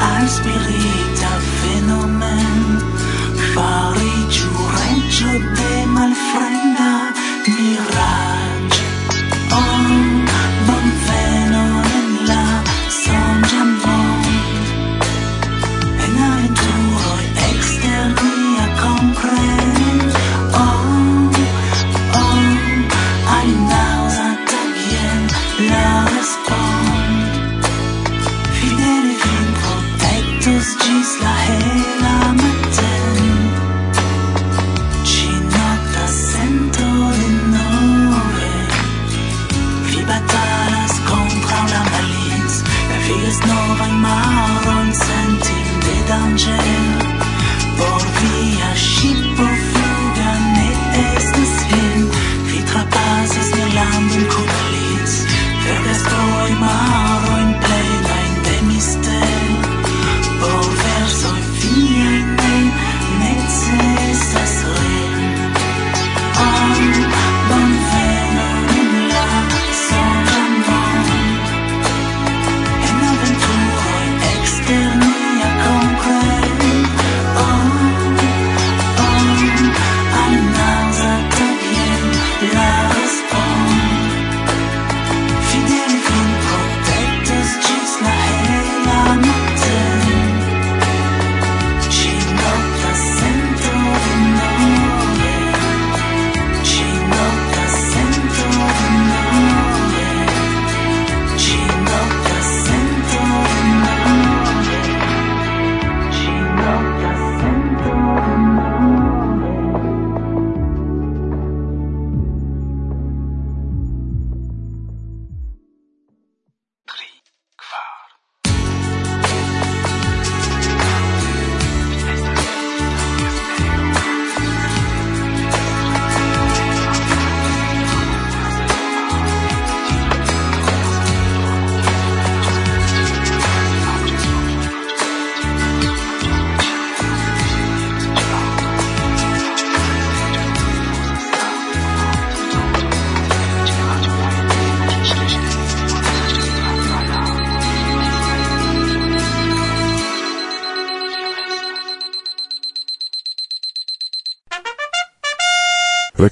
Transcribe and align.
eyes 0.00 0.40
believe. 0.40 0.97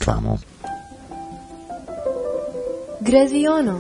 famo. 0.06 0.38
Greziono. 3.00 3.76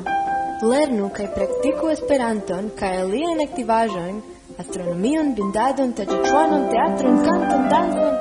Lernu 0.70 1.08
kaj 1.16 1.26
praktiku 1.34 1.90
Esperanton 1.92 2.70
kaj 2.78 2.92
aliajn 3.02 3.42
aktivaĵojn, 3.44 4.20
astronomion, 4.62 5.34
bindadon, 5.38 5.92
taĝiĉuanon, 5.98 6.64
teatron, 6.72 7.18
kanton, 7.26 7.66
dancon 7.72 8.14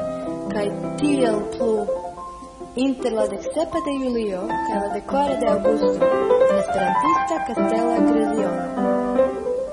kaj 0.51 0.66
tiel 0.99 1.39
plu. 1.55 1.71
Inter 2.85 3.16
la 3.16 3.25
deksepa 3.31 3.81
de 3.88 3.95
julio 4.01 4.43
kaj 4.51 4.77
la 4.83 4.89
dekora 4.93 5.39
de 5.41 5.51
aŭgusto 5.53 6.11
en 6.51 6.57
Esperantista 6.59 7.41
Castella 7.47 7.97
Greziono. 8.11 8.87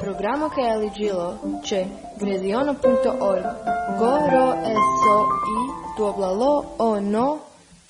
Programo 0.00 0.50
kaj 0.56 0.68
aliĝilo 0.78 1.28
ĉe 1.68 1.84
greziono.org. 2.20 3.46
goro 4.02 4.46
eso 4.76 5.16
i 5.56 5.58
duoblalo 5.96 6.52
o 6.78 6.92
no 7.00 7.26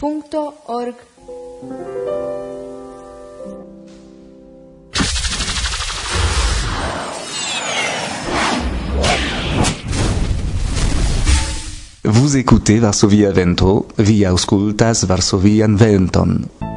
www.radiomaria.org 0.03 0.95
Vous 12.05 12.37
écoutez 12.37 12.81
Varsovia 12.81 13.31
Vento, 13.31 13.87
vi 13.97 14.25
auscultas 14.25 15.05
Varsovian 15.05 15.77
Venton. 15.77 16.72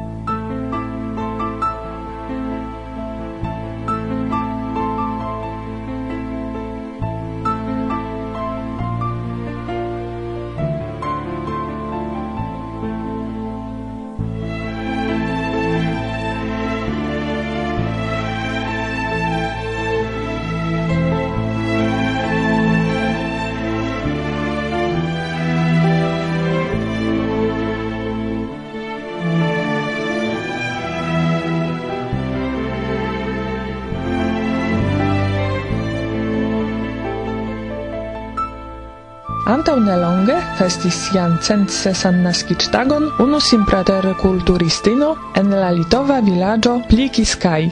Antau 39.56 39.78
nelonge 39.80 40.36
festis 40.60 40.96
sian 41.06 41.38
centsesan 41.40 42.18
unus 42.20 43.14
unu 43.24 43.40
simpraterkulturistino 43.40 45.16
en 45.34 45.50
la 45.50 45.70
litova 45.72 46.20
villaggio 46.20 46.82
Plikiskai. 46.90 47.72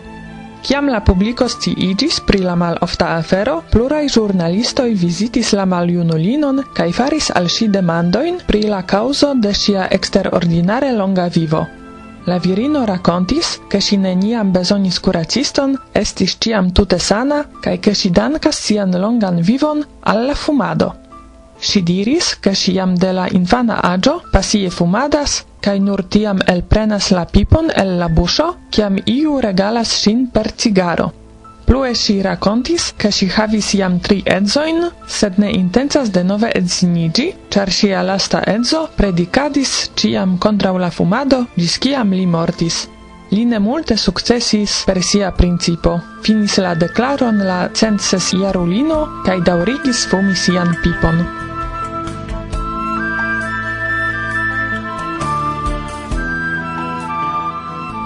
Ciam 0.64 0.88
la 0.88 1.02
publiko 1.02 1.46
igis 1.66 2.22
pri 2.22 2.40
la 2.40 2.56
malofta 2.56 3.18
afero, 3.18 3.64
plurai 3.72 4.08
ĵurnalistoj 4.08 4.94
vizitis 4.94 5.52
la 5.52 5.66
maljunulinon 5.66 6.64
cae 6.74 6.94
faris 6.94 7.30
al 7.36 7.50
si 7.50 7.68
demandoin 7.68 8.40
pri 8.48 8.64
la 8.64 8.84
causo 8.84 9.34
de 9.34 9.54
sia 9.54 9.90
exterordinare 9.92 10.94
longa 10.94 11.28
vivo. 11.28 11.68
La 12.26 12.38
virino 12.40 12.86
racontis, 12.86 13.60
che 13.68 13.82
si 13.82 13.98
neniam 13.98 14.54
bezonis 14.54 15.00
kuraciston, 15.00 15.78
estis 15.92 16.38
ciam 16.40 16.72
tute 16.72 17.00
sana 17.00 17.44
cae 17.60 17.78
ke 17.80 17.94
si 17.94 18.10
dankas 18.10 18.56
sian 18.56 18.92
longan 18.96 19.42
vivon 19.42 19.84
alla 20.00 20.34
fumado. 20.34 21.03
Si 21.64 21.82
diris, 21.82 22.40
che 22.42 22.54
si 22.56 22.74
jam 22.74 22.94
de 22.98 23.12
la 23.14 23.26
infana 23.32 23.80
agio 23.82 24.22
pasie 24.32 24.70
fumadas, 24.70 25.46
cae 25.64 25.80
nur 25.80 26.04
tiam 26.12 26.42
elprenas 26.46 27.12
la 27.16 27.24
pipon 27.24 27.70
el 27.72 27.96
la 27.98 28.10
buscio, 28.10 28.48
ciam 28.70 28.98
iu 29.06 29.40
regalas 29.40 29.88
sin 29.88 30.28
per 30.30 30.52
cigaro. 30.56 31.14
Plue 31.64 31.94
si 31.96 32.22
racontis, 32.22 32.92
che 32.98 33.12
si 33.12 33.32
havis 33.34 33.72
jam 33.80 34.00
tri 34.00 34.22
edzoin, 34.26 34.90
sed 35.08 35.38
ne 35.38 35.52
intensas 35.56 36.12
de 36.12 36.24
nove 36.24 36.50
edzinigi, 36.52 37.30
char 37.50 37.72
sia 37.72 38.02
lasta 38.02 38.44
edzo 38.46 38.90
predicadis 38.98 39.92
ciam 39.96 40.38
contra 40.38 40.72
la 40.72 40.90
fumado, 40.90 41.48
gis 41.56 41.78
ciam 41.80 42.12
li 42.12 42.26
mortis. 42.26 42.90
Li 43.30 43.46
ne 43.46 43.60
multe 43.60 43.96
successis 43.96 44.84
per 44.86 45.02
sia 45.02 45.32
principo. 45.32 45.96
Finis 46.24 46.58
la 46.58 46.76
declaron 46.76 47.40
la 47.40 47.70
censes 47.72 48.34
iarulino, 48.34 49.24
cae 49.24 49.40
daurigis 49.40 50.06
fumi 50.12 50.36
sian 50.36 50.76
pipon. 50.84 51.24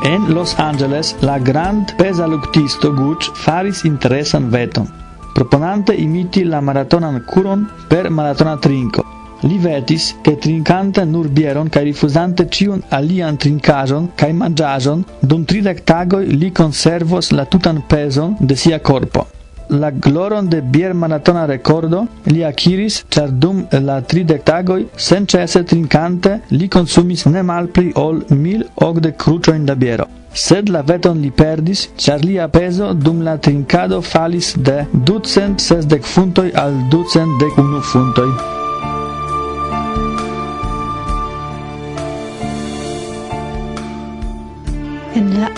En 0.07 0.33
Los 0.33 0.57
Angeles 0.57 1.18
la 1.19 1.38
grand 1.38 1.94
pesa 1.98 2.25
luctisto 2.27 2.94
Gucci 2.94 3.30
faris 3.36 3.83
interesan 3.83 4.50
veton, 4.50 4.88
proponante 5.33 5.94
imiti 5.94 6.45
la 6.45 6.62
maratonan 6.62 7.25
curon 7.25 7.69
per 7.89 8.09
maratona 8.09 8.56
trinco. 8.56 9.04
Li 9.42 9.57
vetis, 9.57 10.15
che 10.21 10.38
trincante 10.38 11.04
nur 11.04 11.27
bieron 11.27 11.68
cae 11.68 11.83
rifusante 11.83 12.48
cion 12.48 12.81
alian 12.88 13.36
trincajon 13.36 14.13
cae 14.15 14.31
mangiajon, 14.31 15.04
dum 15.19 15.44
tridec 15.44 15.83
tagoi 15.83 16.38
li 16.38 16.54
conservos 16.54 17.31
la 17.31 17.44
tutan 17.44 17.83
peson 17.86 18.38
de 18.39 18.56
sia 18.56 18.80
corpo 18.80 19.37
la 19.69 19.92
gloron 19.92 20.50
de 20.50 20.62
bier 20.62 20.94
maratona 20.94 21.46
recordo 21.46 22.06
li 22.25 22.44
akiris, 22.44 23.04
ĉar 23.10 23.31
dum 23.31 23.66
la 23.88 24.02
tridek 24.02 24.44
tagoj 24.48 24.84
senĉese 25.08 25.64
trinkante 25.64 26.40
li 26.52 26.68
konsumis 26.68 27.25
ne 27.25 27.44
malpli 27.44 27.92
ol 27.96 28.24
mil 28.30 28.64
okdek 28.90 29.18
kruĉojn 29.24 29.66
da 29.66 29.75
biero. 29.75 30.08
Sed 30.34 30.69
la 30.69 30.84
veton 30.86 31.22
li 31.22 31.31
perdis, 31.31 31.88
char 31.98 32.22
lia 32.22 32.48
peso 32.48 32.92
dum 32.94 33.24
la 33.30 33.38
trincado 33.38 34.02
falis 34.02 34.54
de 34.58 34.86
ducent 34.94 35.60
sesdek 35.62 36.06
al 36.54 36.74
ducent 36.92 37.40
dek 37.40 37.58
unu. 37.58 38.56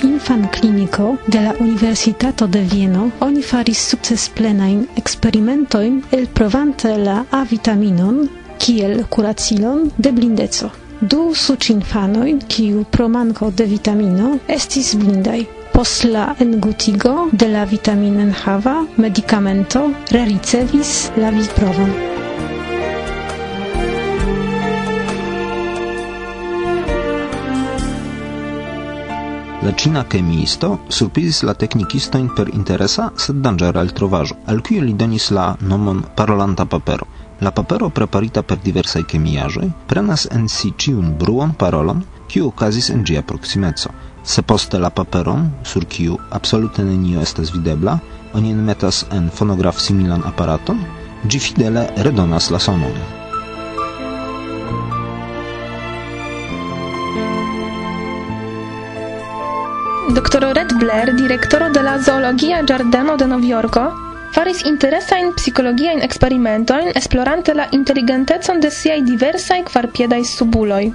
infankliniko 0.03 1.15
de 1.27 1.39
la 1.41 1.53
Universitato 1.59 2.47
de 2.47 2.61
Vieno 2.61 3.11
oni 3.21 3.41
faris 3.41 3.77
succes 3.89 4.29
plenain 4.29 4.87
experimentoin 4.95 6.01
el 6.11 6.27
provante 6.27 6.97
la 6.97 7.25
A-vitaminon 7.31 8.27
kiel 8.59 9.05
curacilon 9.09 9.89
de 9.97 10.11
blindeco. 10.11 10.69
Du 11.01 11.31
suĉinfanoj, 11.33 12.33
kiu 12.51 12.83
pro 12.91 13.07
manko 13.07 13.51
de 13.55 13.65
vitamino 13.71 14.33
estis 14.47 14.93
blindai. 14.99 15.45
Post 15.71 16.03
la 16.11 16.25
engutigo 16.43 17.29
de 17.31 17.47
la 17.47 17.63
vitaminenhava 17.65 18.75
medicamento, 18.97 19.87
rericevis 20.11 21.11
la 21.17 21.31
viprovon. 21.31 22.18
L'accina 29.69 30.01
chemiisto 30.07 30.79
surprizis 30.89 31.43
la 31.45 31.53
teknikistojn 31.53 32.31
per 32.33 32.47
interesa, 32.57 33.11
sed 33.13 33.37
dangera 33.45 33.83
el 33.85 33.91
trovajo, 33.93 34.39
al 34.49 34.63
cui 34.65 34.79
li 34.81 34.95
donis 34.97 35.27
la 35.29 35.43
nomon 35.61 35.99
parolanta 36.15 36.65
papero. 36.65 37.05
La 37.45 37.51
papero 37.51 37.91
preparita 37.93 38.41
per 38.41 38.57
diversai 38.63 39.03
kemiaĵoj 39.11 39.67
prenas 39.91 40.25
en 40.33 40.49
si 40.49 40.73
ciun 40.73 41.13
bruon 41.21 41.53
parolon, 41.53 42.01
kiu 42.25 42.49
okazis 42.49 42.89
en 42.95 43.05
ĝia 43.05 43.21
proksimeco. 43.21 43.93
Se 44.23 44.41
poste 44.41 44.81
la 44.81 44.89
paperon, 44.89 45.45
sur 45.61 45.85
kiu 45.85 46.17
absolute 46.31 46.81
nenio 46.89 47.21
estas 47.21 47.53
videbla, 47.53 47.99
oni 48.33 48.57
enmetas 48.57 49.05
en 49.13 49.29
fonograf 49.29 49.77
similan 49.77 50.25
aparaton, 50.33 50.81
ĝi 51.29 51.45
fidele 51.45 51.85
redonas 52.09 52.49
la 52.49 52.57
sonon. 52.57 53.18
dr. 60.13 60.53
Red 60.53 60.73
Blair, 60.79 61.15
direktoro 61.15 61.69
de 61.69 61.81
la 61.83 61.97
Zoologia 61.99 62.61
giardeno 62.63 63.15
de 63.17 63.27
Novjorko, 63.27 63.81
faris 64.33 64.63
interesajn 64.65 65.33
psikologiajn 65.37 66.01
eksperimentojn 66.01 66.91
esplorante 66.95 67.53
la 67.53 67.67
inteligentecon 67.71 68.59
de 68.59 68.71
siaj 68.71 69.01
diversaj 69.05 69.63
kvarpiedaj 69.69 70.23
subuloj. 70.31 70.91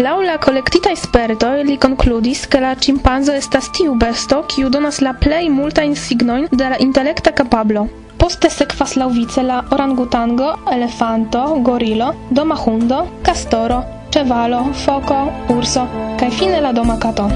Laŭ 0.00 0.16
la 0.24 0.38
kolektitaj 0.40 0.96
spertoj 0.96 1.62
li 1.68 1.76
konkludis, 1.84 2.46
ke 2.46 2.60
la 2.60 2.72
ĉimpanzo 2.74 3.36
estas 3.36 3.70
tiu 3.76 3.94
besto, 3.94 4.42
kiu 4.48 4.68
donas 4.68 5.00
la 5.04 5.12
plej 5.12 5.48
multajn 5.52 5.96
signojn 5.96 6.48
de 6.50 6.72
la 6.72 6.80
intelekta 6.80 7.32
kapablo. 7.32 7.86
Poste 8.20 8.50
sekvas 8.52 8.96
laŭvice 9.00 9.44
la 9.44 9.62
orangutango, 9.76 10.50
elefanto, 10.72 11.46
gorilo, 11.68 12.12
doma 12.30 12.58
hundo, 12.64 13.06
castoro, 13.22 13.80
cevalo, 14.12 14.66
foko, 14.84 15.22
urso 15.56 15.86
kaj 16.20 16.30
fine 16.40 16.60
la 16.60 16.72
doma 16.76 16.98
kato. 17.00 17.30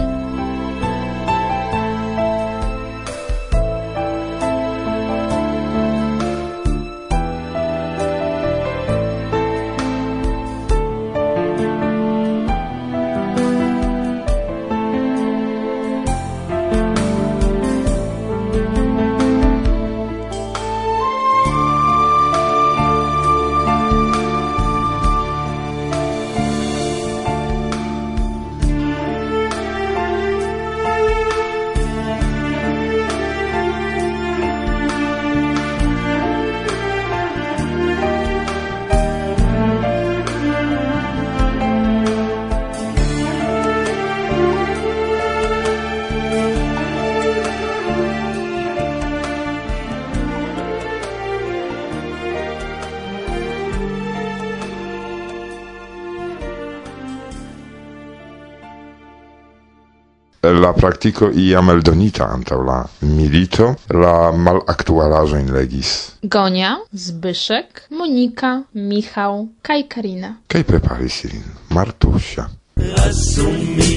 praktiko 60.84 61.30
iam 61.32 61.70
eldonita 61.72 62.26
antaŭ 62.28 62.58
la 62.68 62.78
milito 63.00 63.70
la 64.02 64.16
malaktualaĵojn 64.46 65.46
legis. 65.56 65.92
Gonia, 66.22 66.74
Zbyszek, 66.92 67.86
Monika, 67.90 68.50
Michał 68.74 69.46
kaj 69.62 69.86
Karina. 69.94 70.34
Kaj 70.52 70.62
preparis 70.68 71.22
ilin 71.24 71.46
Martusia. 71.70 72.44
Lasu 72.76 73.48
mi, 73.76 73.92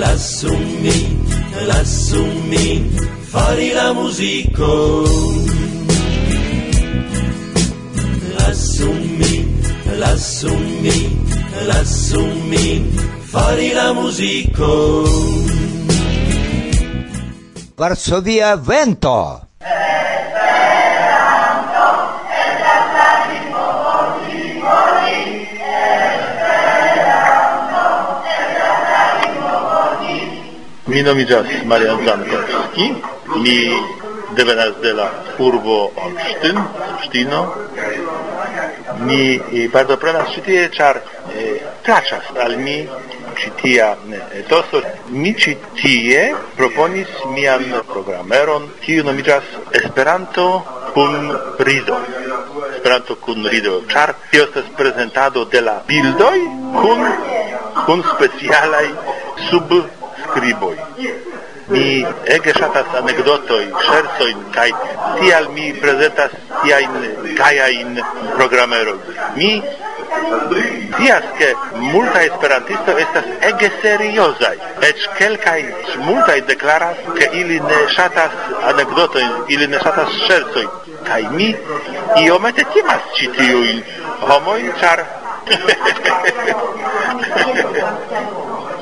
lasu 0.00 0.56
mi, 0.82 0.96
lasu 1.68 2.24
mi 2.50 2.66
fari 3.30 3.70
la 3.78 3.92
musico. 3.92 4.72
Lasu 8.38 8.90
mi, 9.20 9.34
lasu 10.02 10.58
mi, 10.82 10.98
lasu 11.70 12.26
mi 12.50 12.66
fari 13.30 13.70
la 13.78 13.92
musico. 13.92 15.65
Varsovia 17.76 18.54
vento. 18.56 19.40
Mi 30.86 31.02
nomiĝas 31.02 31.46
Marian 31.64 32.00
Zankowski. 32.06 32.94
mi 33.44 33.58
devenas 34.36 34.80
de 34.82 34.92
la 34.92 35.10
urbo 35.38 35.90
Olsztyn, 35.96 36.58
Olsztino. 36.92 37.42
Mi 39.00 39.20
eh, 39.36 39.68
partoprenas 39.72 40.32
ĉi 40.32 40.44
tie, 40.48 40.68
ĉar 40.72 41.02
eh, 41.02 41.60
plaĉas 41.84 42.32
al 42.40 42.56
mi 42.56 42.78
citia 43.36 43.96
etoso, 44.32 44.78
eh, 44.78 44.92
mi 45.08 45.34
citie 45.34 46.34
proponis 46.56 47.08
mian 47.34 47.64
programeron, 47.86 48.70
kiu 48.80 49.04
nomigas 49.04 49.44
Esperanto 49.70 50.64
kun 50.94 51.12
rido. 51.58 51.96
Esperanto 52.74 53.16
kun 53.16 53.46
rido, 53.46 53.82
ĉar 53.92 54.14
tio 54.30 54.44
estas 54.44 54.64
prezentado 54.76 55.44
de 55.44 55.60
la 55.60 55.82
bildoj 55.86 56.38
kun 56.80 57.00
kun 57.86 58.02
specialaj 58.14 58.86
subskriboj. 59.50 60.76
Mi 61.68 61.86
ege 62.36 62.52
ŝatas 62.54 62.94
anekdotoi, 63.00 63.64
ŝercojn 63.88 64.44
kaj 64.54 64.68
tial 65.18 65.48
mi 65.54 65.72
prezentas 65.82 66.36
tiajn 66.62 66.94
in 67.80 67.98
programero. 68.36 68.94
Mi 69.36 69.50
scias 70.96 71.24
che 71.36 71.54
multa 71.74 72.22
esperantisto 72.22 72.96
estas 72.96 73.24
ege 73.40 73.70
seriozai. 73.80 74.58
Ec 74.80 75.08
quelcai, 75.16 75.74
multai 75.98 76.42
declaras 76.42 76.96
che 77.14 77.28
ili 77.32 77.60
ne 77.60 77.88
shatas 77.88 78.30
anekdotoin, 78.62 79.44
ili 79.48 79.66
ne 79.66 79.78
shatas 79.78 80.08
scherzoin. 80.24 80.68
Kai 81.04 81.28
mi 81.30 81.56
iomete 82.16 82.66
timas 82.72 83.02
ci 83.14 83.30
homoi, 84.20 84.72
char... 84.80 85.06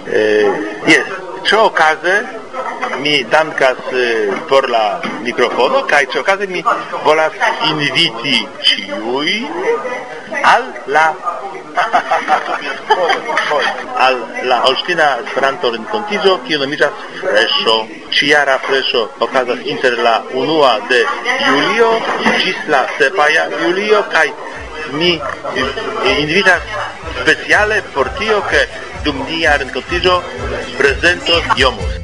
eh, 0.06 0.78
yes, 0.86 1.06
ciò 1.42 1.70
case 1.72 2.42
mi 3.00 3.24
dankas 3.24 3.76
eh, 3.92 4.32
por 4.48 4.68
la 4.68 5.00
microfono 5.20 5.84
kaj 5.84 6.06
ciò 6.08 6.22
case 6.22 6.46
mi 6.46 6.62
volas 7.02 7.32
inviti 7.68 8.48
ciui 8.60 9.46
al 10.42 10.64
la 10.86 11.14
al 14.06 14.16
la 14.50 14.58
Aŭstina 14.68 15.08
Esperanto 15.24 15.70
renkontiĝo, 15.74 16.36
kiu 16.46 16.58
nomiĝas 16.62 17.04
Freŝo. 17.20 17.76
Ĉiara 18.14 18.58
freŝo 18.66 19.02
okazas 19.26 19.64
inter 19.72 19.96
la 20.06 20.14
unua 20.42 20.76
de 20.90 21.00
julio 21.48 21.90
ĝis 22.44 22.60
la 22.74 22.84
sepaja 22.98 23.48
julio 23.62 24.04
kaj 24.14 24.28
ni 25.00 25.12
invitas 26.14 26.62
speciale 27.20 27.82
por 27.94 28.12
tio, 28.20 28.40
ke 28.52 28.64
dum 29.04 29.26
nia 29.28 29.58
renkontiĝo 29.64 30.16
prezentos 30.78 31.54
Jomus. 31.58 32.03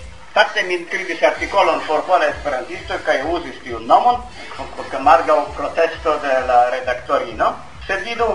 Fakte 0.33 0.63
mi 0.63 0.77
skribis 0.85 1.23
artikolon 1.23 1.81
por 1.87 2.05
Pola 2.07 2.27
Esperantisto 2.31 2.95
kaj 3.03 3.17
uzis 3.35 3.57
tiun 3.63 3.83
nomon 3.87 4.21
margaŭ 5.07 5.35
protesto 5.57 6.13
de 6.23 6.35
la 6.47 6.59
redaktorino. 6.69 7.49
Sed 7.87 8.05
vidu 8.05 8.27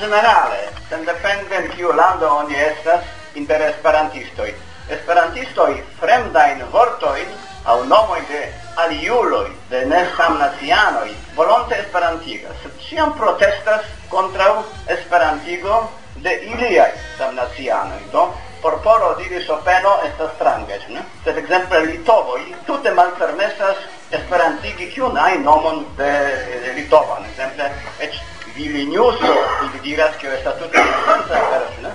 generale, 0.00 0.72
sendepende 0.88 1.56
en 1.56 1.68
kiu 1.76 1.92
lando 1.92 2.30
oni 2.40 2.58
estas 2.64 3.04
inter 3.34 3.62
esperantistoj. 3.68 4.48
Esperantistoj 4.96 5.70
fremdajn 6.00 6.64
vortojn 6.72 7.30
aŭ 7.64 7.78
nomojn 7.92 8.26
de 8.32 8.42
aliuloj, 8.82 9.46
de 9.70 9.84
ne 9.86 10.02
samnacianoj, 10.16 11.12
volonte 11.38 11.78
esperantigas, 11.78 12.58
sed 12.64 12.74
ĉiam 12.88 13.14
protestas 13.20 13.86
kontraŭ 14.10 14.64
esperantigo 14.98 15.78
de 16.26 16.34
iliaj 16.50 16.90
samnacianoj. 17.18 18.02
Do, 18.12 18.32
incorporo 18.66 19.14
diri 19.14 19.40
so 19.44 19.60
peno 19.62 20.02
e 20.02 20.10
sa 20.16 20.28
strangas, 20.34 20.84
ne? 20.86 21.04
Per 21.22 21.36
exemple, 21.38 21.84
litovoi, 21.84 22.52
tutte 22.64 22.90
malfermesas 22.90 23.76
esperantigi 24.08 24.90
cium 24.90 25.14
ai 25.14 25.38
nomon 25.38 25.86
de, 25.94 26.60
de 26.64 26.72
litovan, 26.72 27.24
exemple, 27.30 27.70
ec 27.98 28.18
vilinius, 28.54 29.20
ili 29.20 29.80
diras 29.80 30.16
cio 30.18 30.32
esta 30.32 30.50
tutte 30.54 30.82
distanza, 30.82 31.38
veras, 31.48 31.76
ne? 31.78 31.94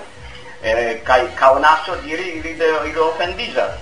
Eh, 0.62 1.01
cae 1.04 1.34
caonasso 1.34 1.96
diri 1.96 2.40
ili 2.40 2.56
de 2.56 2.72
ilo 2.86 3.08
offendisas. 3.08 3.75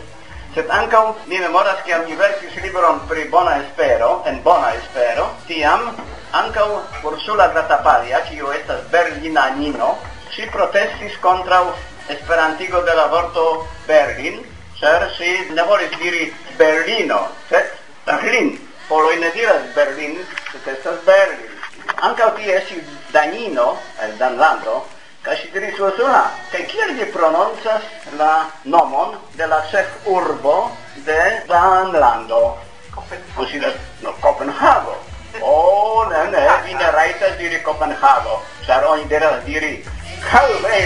Sed 0.55 0.67
ancau 0.69 1.15
mi 1.25 1.37
memoras 1.37 1.83
che 1.83 1.95
mi 2.07 2.15
versis 2.15 2.55
libron 2.55 3.05
pri 3.05 3.25
bona 3.25 3.61
espero, 3.61 4.23
en 4.25 4.41
bona 4.41 4.73
espero, 4.73 5.35
tiam, 5.45 5.93
ancau 6.31 6.81
Ursula 7.03 7.49
Gratapalia, 7.49 8.25
cio 8.25 8.51
estas 8.51 8.81
berlina 8.89 9.49
nino, 9.49 9.99
si 10.31 10.47
protestis 10.47 11.17
contra 11.19 11.61
esperantigo 12.09 12.81
de 12.81 12.95
la 12.95 13.05
vorto 13.07 13.67
Berlin, 13.87 14.41
cer 14.79 15.11
si 15.17 15.51
ne 15.53 15.63
volis 15.63 15.91
diri 15.99 16.33
Berlino, 16.57 17.27
sed 17.49 17.65
Berlin. 18.05 18.57
Poloj 18.89 19.19
ne 19.19 19.29
diras 19.31 19.69
Berlin, 19.75 20.17
sed 20.51 20.73
estas 20.73 21.03
Berlin. 21.05 21.45
Ankaŭ 22.01 22.31
tie 22.37 22.55
esi 22.57 22.79
Danino, 23.11 23.77
el 24.01 24.17
Danlando, 24.17 24.85
ca 25.21 25.35
si 25.35 25.49
diris 25.53 25.79
Usona. 25.79 26.29
Kaj 26.51 26.63
kiel 26.71 26.95
vi 26.97 27.05
prononcas 27.13 27.85
la 28.17 28.49
nomon 28.63 29.17
de 29.35 29.47
la 29.47 29.61
ĉefurbo 29.71 30.71
de 31.05 31.19
Danlando? 31.47 32.57
Kopenhago. 32.95 33.73
No, 34.01 34.13
Copenhago. 34.21 34.95
Oh, 35.41 36.07
ne, 36.09 36.23
ne, 36.31 36.47
vi 36.65 36.73
ne 36.73 36.91
raitas 36.91 37.37
diri 37.37 37.61
Copenhago, 37.61 38.41
ĉar 38.65 38.85
oni 38.89 39.05
diras 39.11 39.43
diri 39.45 39.77
How 40.21 40.61
they? 40.61 40.79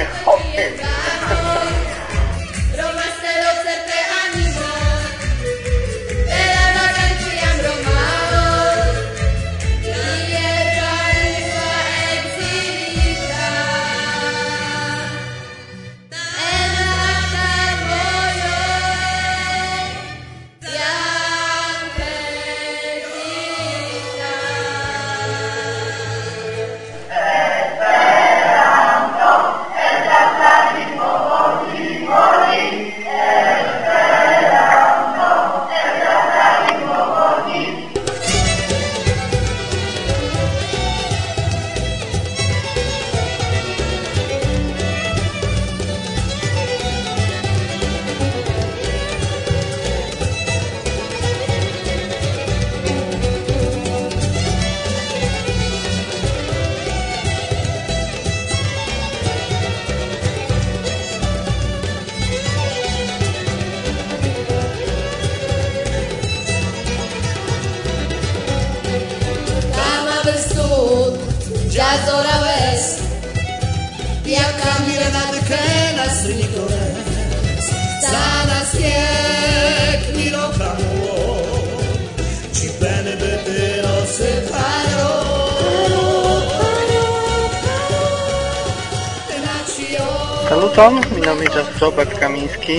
Saluton, 90.83 91.15
mi 91.15 91.21
nomiĝas 91.23 91.67
Robert 91.79 92.13
Kamiński. 92.19 92.75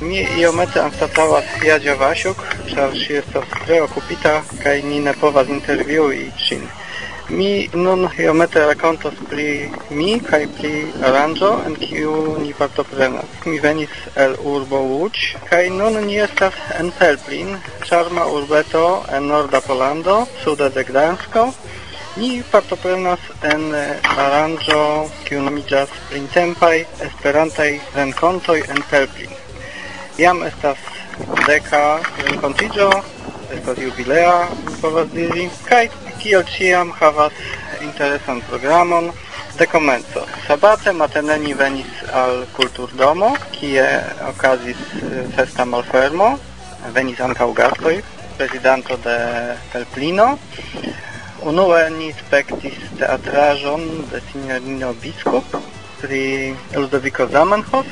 Mi 0.00 0.22
iomete 0.40 0.80
anstataŭas 0.82 1.52
Jadzia 1.62 1.94
Vasiuk, 2.00 2.40
ĉar 2.70 2.96
ŝi 2.98 3.18
estas 3.20 3.52
tre 3.52 3.76
okupita 3.84 4.32
kaj 4.64 4.72
ni 4.86 4.98
ne 5.04 5.12
povas 5.20 5.52
intervjui 5.56 6.24
ŝin. 6.46 6.64
Mi 7.30 7.68
nun 7.84 8.08
iomete 8.24 8.64
rakontos 8.66 9.22
pri 9.30 9.46
mi 10.00 10.18
kaj 10.30 10.42
pri 10.56 10.72
aranĝo, 11.10 11.52
en 11.68 11.78
kiu 11.84 12.16
ni 12.42 12.50
partoprenas. 12.58 13.30
Mi 13.46 13.62
venis 13.68 13.94
el 14.26 14.34
urbo 14.54 14.82
Łódź 14.90 15.22
kaj 15.52 15.64
nun 15.78 16.02
ni 16.08 16.18
estas 16.26 16.58
en 16.80 16.90
Pelplin, 16.98 17.54
urbeto 18.34 18.86
en 19.14 19.30
norda 19.30 19.62
Polando, 19.70 20.24
sude 20.42 20.72
de 20.74 20.84
Mi 22.18 22.42
partoprenas 22.50 23.20
en 23.46 23.60
eh, 23.78 23.90
aranĝo 24.18 24.78
kiu 25.26 25.38
nomiĝas 25.44 25.92
Printempaj 26.08 26.80
Esperantaj 27.06 27.68
Renkontoj 27.94 28.56
en 28.74 28.80
Pelplin. 28.90 29.36
Jam 30.18 30.42
estas 30.42 30.82
deka 31.46 31.82
renkontiĝo, 32.24 32.88
estas 33.54 33.78
jubilea, 33.84 34.34
mi 34.64 34.74
povas 34.82 35.14
diri, 35.14 35.46
kaj 35.70 35.84
kiel 36.18 36.42
ĉiam 36.56 36.90
havas 36.98 37.38
interesan 37.86 38.42
programon 38.50 39.12
de 39.60 39.70
komenco. 39.70 40.26
Sabate 40.48 40.92
matene 40.92 41.38
ni 41.46 41.54
venis 41.54 42.04
al 42.24 42.42
Kulturdomo, 42.58 43.36
kie 43.54 43.86
okazis 44.34 44.86
eh, 44.98 45.22
festa 45.38 45.70
malfermo, 45.76 46.34
venis 46.98 47.22
ankaŭ 47.30 47.52
gastoj, 47.62 48.00
prezidanto 48.40 48.98
de 49.06 49.20
Pelplino, 49.70 50.32
Unue 51.46 51.82
ni 51.94 52.08
spektis 52.18 52.78
teatraĵon 52.98 53.84
de 54.10 54.18
signorino 54.30 54.88
Biskup 55.02 55.52
pri 56.00 56.54
Ludovico 56.74 57.28
Zamenhof. 57.30 57.86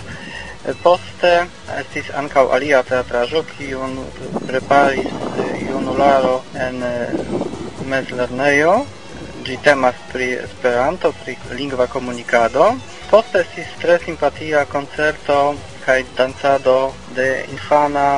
Poste 0.83 1.31
estis 1.79 2.09
ankaŭ 2.19 2.49
alia 2.57 2.81
teatraĵo, 2.83 3.45
kiun 3.53 3.95
preparis 4.49 5.15
junularo 5.62 6.41
en 6.67 6.83
eh, 6.83 7.15
mezlernejo. 7.87 8.75
Ĝi 9.47 9.61
temas 9.62 9.95
pri 10.11 10.33
Esperanto, 10.43 11.12
pri 11.23 11.37
lingva 11.55 11.87
komunikado. 11.87 12.73
Poste 13.12 13.45
estis 13.47 13.71
tre 13.79 14.00
simpatia 14.03 14.65
koncerto 14.67 15.55
kaj 15.87 16.00
dancado 16.19 16.79
de 17.15 17.45
infana 17.55 18.09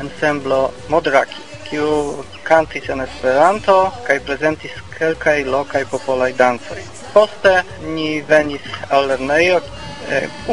ensemblo 0.00 0.70
Modraki, 0.88 1.44
kiu 1.68 2.24
cantis 2.50 2.88
en 2.90 3.00
Esperanto 3.04 3.74
kaj 4.06 4.16
prezentis 4.26 4.72
kelkaj 4.96 5.44
lokaj 5.54 5.84
popolaj 5.90 6.32
dancoj. 6.38 6.80
Poste 7.14 7.52
ni 7.94 8.08
venis 8.30 8.64
al 8.96 9.06
lernejo, 9.10 9.60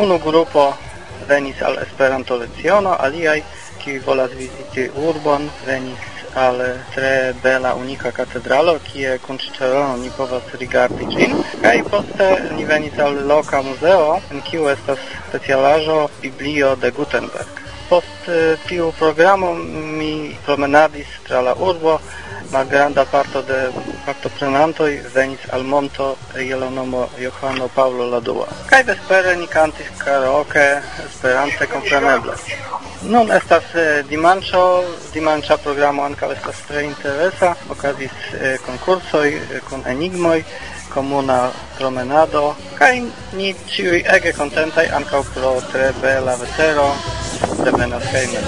unu 0.02 0.20
grupo 0.26 0.68
venis 1.30 1.62
al 1.66 1.80
Esperanto 1.82 2.38
leciono, 2.38 2.94
aliaj 3.08 3.40
kiuj 3.82 3.98
volas 4.06 4.38
viziti 4.38 4.86
urbon 5.10 5.50
venis 5.66 6.14
al 6.38 6.62
tre 6.94 7.34
bela 7.44 7.74
unika 7.82 8.12
katedralo, 8.14 8.78
kie 8.86 9.18
kunŝĉelon 9.26 10.04
ni 10.04 10.14
povas 10.18 10.54
rigardi 10.62 11.08
ĝin, 11.16 11.34
kaj 11.64 11.78
poste 11.90 12.28
ni 12.58 12.66
venis 12.74 13.00
al 13.02 13.24
loka 13.32 13.64
muzeo, 13.66 14.20
en 14.32 14.46
kiu 14.52 14.70
estas 14.70 15.02
specialaĵo 15.30 16.04
Biblio 16.22 16.76
de 16.84 16.94
Gutenberg. 17.00 17.67
Post 17.90 18.28
eh, 18.28 18.58
tiu 18.68 18.92
programo 19.00 19.54
mi 20.00 20.36
promenadis 20.46 21.08
tra 21.28 21.42
la 21.42 21.54
urbo, 21.56 22.00
malgranda 22.52 23.06
parto 23.06 23.42
de 23.42 23.70
partoprenantoj 24.06 24.92
venis 25.14 25.40
al 25.52 25.64
monto 25.64 26.16
je 26.36 26.56
la 26.56 26.70
nomo 26.70 27.08
Johano 27.20 27.68
Paulo 27.76 28.10
la 28.10 28.20
Dua. 28.20 28.48
Kaj 28.70 28.84
vespere 28.84 29.36
ni 29.36 29.48
kantis 29.48 29.88
karaoke 29.98 30.66
esperante 31.06 31.68
kompreneble. 31.68 32.36
Nun 33.02 33.32
estas 33.32 33.76
eh, 33.76 34.04
dimanĉo, 34.10 34.64
dimanĉa 35.14 35.58
programo 35.64 36.04
ankaŭ 36.04 36.32
estas 36.34 36.64
tre 36.68 36.84
interesa, 36.88 37.54
okazis 37.70 38.16
eh, 38.34 38.58
konkursoj 38.66 39.30
eh, 39.36 39.62
kun 39.70 39.84
enigmoj, 39.86 40.42
komuna 40.94 41.52
promenado 41.78 42.56
kaj 42.80 43.02
ni 43.38 43.54
ĉiuj 43.70 44.02
ege 44.16 44.34
kontentaj 44.34 44.88
ankaŭ 45.00 45.24
pro 45.34 45.54
tre 45.72 45.92
bela 46.02 46.36
vetero 46.42 46.90
devenas 47.72 48.04
hejmen. 48.14 48.44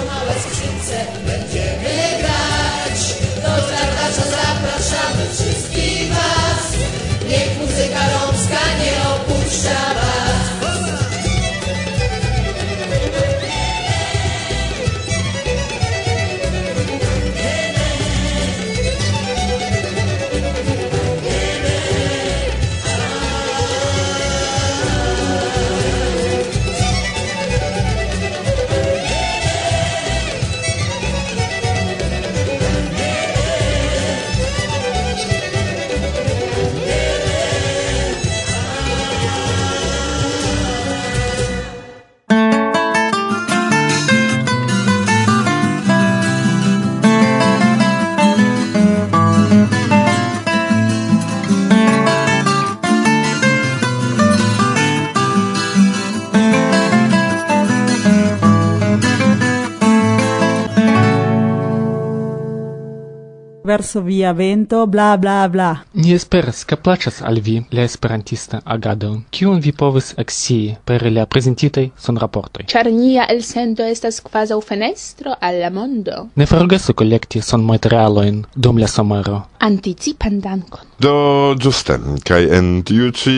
estas 63.90 64.04
via 64.04 64.32
vento, 64.32 64.86
bla 64.86 65.16
bla 65.16 65.48
bla. 65.48 65.82
Ni 65.94 66.12
esperas, 66.14 66.64
ke 66.64 66.76
plaĉas 66.76 67.20
al 67.22 67.40
vi 67.42 67.62
la 67.70 67.82
esperantista 67.82 68.60
agado, 68.64 69.22
kiun 69.30 69.60
vi 69.60 69.72
povas 69.72 70.14
eksii 70.16 70.76
per 70.84 71.02
la 71.10 71.26
prezentitaj 71.26 71.90
sonraportoj. 71.98 72.66
Ĉar 72.70 72.90
nia 72.94 73.26
elsendo 73.28 73.84
estas 73.84 74.20
kvazaŭ 74.22 74.60
fenestro 74.62 75.34
al 75.40 75.60
la 75.60 75.70
mondo. 75.70 76.28
Ne 76.36 76.46
forgesu 76.46 76.94
kolekti 76.94 77.42
sonmaterialojn 77.42 78.44
dum 78.54 78.78
la 78.78 78.86
somero 78.86 79.42
anticipan 79.60 80.40
dankon. 80.40 80.86
Do 81.00 81.54
ĝuste 81.60 81.98
kaj 82.28 82.40
en 82.56 82.68
tiu 82.86 83.10
ĉi 83.12 83.34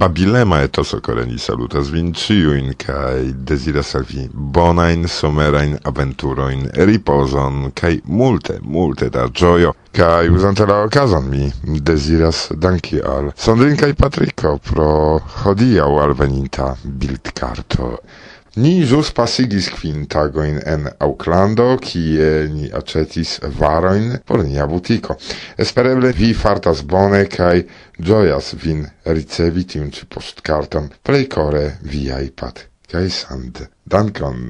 babilema 0.00 0.60
etoso 0.66 1.00
Koreni 1.04 1.38
salutas 1.40 1.90
vin 1.92 2.12
ĉiujn 2.16 2.72
kaj 2.80 3.32
deziras 3.50 3.94
al 3.98 4.04
vi 4.08 4.26
bonajn 4.32 5.08
somerajn 5.08 5.78
aventurojn, 5.88 6.66
ripozon 6.88 7.70
kaj 7.78 7.94
multe, 8.04 8.58
multe 8.62 9.08
da 9.12 9.26
ĝojo. 9.28 9.72
Kai 9.92 10.28
uzante 10.32 10.64
la 10.68 10.78
okazon 10.86 11.28
mi 11.28 11.50
deziras 11.88 12.46
danki 12.56 13.00
al 13.04 13.32
Sandrin 13.36 13.76
kai 13.76 13.92
Patrico 13.92 14.56
pro 14.70 14.92
hodiaŭ 15.42 15.90
alveninta 16.04 16.72
bildkarto. 16.84 17.96
Ni 18.54 18.82
jus 18.84 19.08
pasigis 19.16 19.70
kvin 19.72 20.02
tagoin 20.12 20.58
en 20.68 20.84
Auklando, 21.00 21.70
kie 21.80 22.48
ni 22.52 22.68
acetis 22.68 23.38
varoin 23.58 24.18
por 24.28 24.44
nia 24.44 24.66
butiko. 24.68 25.16
Espereble 25.56 26.12
vi 26.12 26.34
fartas 26.36 26.82
bone 26.84 27.22
kaj 27.32 27.62
gioias 27.96 28.52
vin 28.60 28.84
ricevi 29.08 29.64
tiun 29.64 29.88
ci 29.90 30.04
postkarton. 30.04 30.92
Plej 31.00 31.30
kore 31.32 31.64
viaj 31.80 32.28
pat 32.36 32.66
kaj 32.92 33.08
sand. 33.22 33.64
Dankon! 33.88 34.44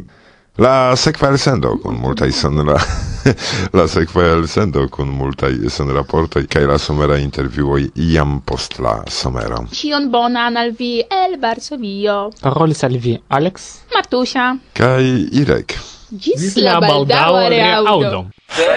La 0.59 0.97
sekva 0.99 1.31
elsendo 1.31 1.77
kun 1.79 2.03
multaj 2.03 2.33
sonora. 2.43 2.83
la 3.79 3.87
sekva 3.89 4.25
elsendo 4.35 4.85
kun 4.91 5.09
multaj 5.09 5.53
senraportoj 5.71 6.45
kaj 6.51 6.65
la 6.71 6.79
somera 6.79 7.19
intervjuoj 7.23 7.83
iam 8.09 8.41
post 8.47 8.79
la 8.83 8.95
somero. 9.09 9.65
Ĉion 9.79 10.11
bonan 10.11 10.57
al 10.57 10.73
vi 10.79 10.93
el 11.23 11.39
Varsovio. 11.43 12.19
Parolis 12.43 12.85
al 12.85 12.99
vi 12.99 13.19
Alex, 13.29 13.69
Matusia 13.95 14.53
kaj 14.79 15.03
Irek. 15.43 15.77
Ĝis 16.13 16.57
la 16.61 16.79
baldaŭa 16.81 17.49
reaŭdo. 17.49 18.27
Ĝis 18.53 18.69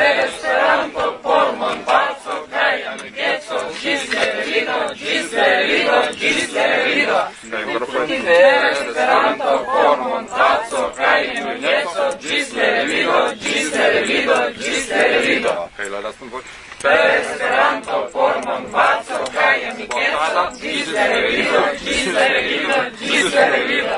Esperanto 8.26 9.52
formon 9.68 10.28
juneco, 10.76 10.92
kai 10.96 11.38
juneco, 11.38 12.18
gis 12.20 12.54
revido, 12.54 13.34
gis 13.40 13.72
revido, 13.72 14.36
gis 14.58 14.90
revido. 14.90 15.70
Kaj 15.78 15.90
la 15.90 16.00
lastan 16.00 16.30
voĉ. 16.30 16.44
Per 16.82 17.10
Esperanto 17.20 18.08
formon 18.12 18.66
paco 18.72 19.24
kaj 19.34 19.66
amikeco, 19.70 20.44
gis 20.62 20.88
revido, 20.94 21.62
gis 21.84 22.06
revido, 22.14 22.80
gis 23.00 23.34
revido. 23.34 23.98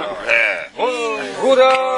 Hurra! 1.41 1.96